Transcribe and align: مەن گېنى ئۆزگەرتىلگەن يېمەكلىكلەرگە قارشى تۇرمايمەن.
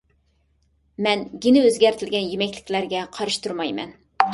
مەن 1.07 1.21
گېنى 1.45 1.63
ئۆزگەرتىلگەن 1.67 2.29
يېمەكلىكلەرگە 2.33 3.09
قارشى 3.19 3.49
تۇرمايمەن. 3.49 3.99